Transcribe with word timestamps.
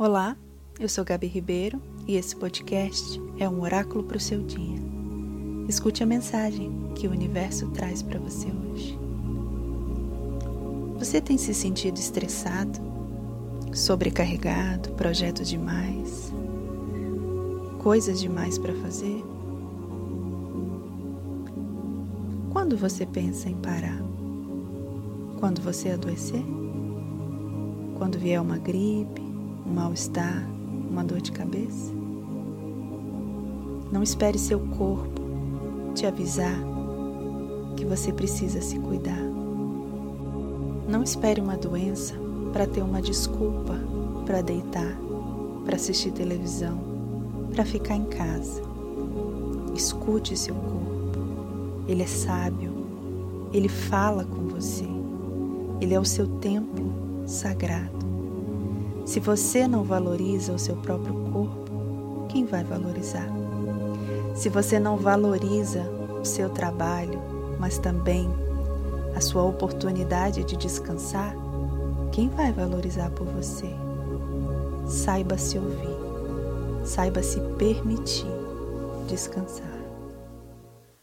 Olá, 0.00 0.36
eu 0.78 0.88
sou 0.88 1.04
Gabi 1.04 1.26
Ribeiro 1.26 1.82
e 2.06 2.14
esse 2.14 2.36
podcast 2.36 3.20
é 3.36 3.48
um 3.48 3.62
oráculo 3.62 4.04
para 4.04 4.16
o 4.16 4.20
seu 4.20 4.40
dia. 4.44 4.78
Escute 5.68 6.04
a 6.04 6.06
mensagem 6.06 6.70
que 6.94 7.08
o 7.08 7.10
universo 7.10 7.68
traz 7.70 8.00
para 8.00 8.20
você 8.20 8.46
hoje. 8.46 8.96
Você 11.00 11.20
tem 11.20 11.36
se 11.36 11.52
sentido 11.52 11.98
estressado, 11.98 12.78
sobrecarregado, 13.74 14.90
projetos 14.90 15.48
demais, 15.48 16.32
coisas 17.82 18.20
demais 18.20 18.56
para 18.56 18.74
fazer? 18.76 19.24
Quando 22.52 22.76
você 22.76 23.04
pensa 23.04 23.50
em 23.50 23.56
parar? 23.56 24.00
Quando 25.40 25.60
você 25.60 25.90
adoecer? 25.90 26.44
Quando 27.98 28.16
vier 28.16 28.40
uma 28.40 28.58
gripe? 28.58 29.27
Um 29.68 29.74
mal-estar, 29.74 30.48
uma 30.90 31.04
dor 31.04 31.20
de 31.20 31.30
cabeça? 31.30 31.92
Não 33.92 34.02
espere 34.02 34.38
seu 34.38 34.58
corpo 34.60 35.20
te 35.94 36.06
avisar 36.06 36.58
que 37.76 37.84
você 37.84 38.12
precisa 38.12 38.60
se 38.60 38.78
cuidar. 38.78 39.22
Não 40.88 41.02
espere 41.02 41.40
uma 41.40 41.56
doença 41.56 42.14
para 42.52 42.66
ter 42.66 42.82
uma 42.82 43.02
desculpa 43.02 43.78
para 44.24 44.42
deitar, 44.42 44.96
para 45.64 45.76
assistir 45.76 46.12
televisão, 46.12 46.78
para 47.54 47.64
ficar 47.64 47.96
em 47.96 48.04
casa. 48.04 48.62
Escute 49.74 50.36
seu 50.36 50.54
corpo. 50.54 51.18
Ele 51.86 52.02
é 52.02 52.06
sábio. 52.06 52.72
Ele 53.52 53.68
fala 53.68 54.24
com 54.24 54.48
você. 54.48 54.86
Ele 55.80 55.94
é 55.94 56.00
o 56.00 56.04
seu 56.04 56.26
templo 56.26 56.92
sagrado. 57.26 58.07
Se 59.08 59.20
você 59.20 59.66
não 59.66 59.84
valoriza 59.84 60.52
o 60.52 60.58
seu 60.58 60.76
próprio 60.76 61.14
corpo, 61.32 62.26
quem 62.28 62.44
vai 62.44 62.62
valorizar? 62.62 63.26
Se 64.34 64.50
você 64.50 64.78
não 64.78 64.98
valoriza 64.98 65.80
o 66.20 66.26
seu 66.26 66.50
trabalho, 66.50 67.18
mas 67.58 67.78
também 67.78 68.28
a 69.16 69.20
sua 69.22 69.44
oportunidade 69.44 70.44
de 70.44 70.58
descansar, 70.58 71.34
quem 72.12 72.28
vai 72.28 72.52
valorizar 72.52 73.08
por 73.12 73.26
você? 73.28 73.74
Saiba 74.86 75.38
se 75.38 75.56
ouvir, 75.56 76.84
saiba 76.84 77.22
se 77.22 77.40
permitir 77.56 78.28
descansar. 79.08 79.77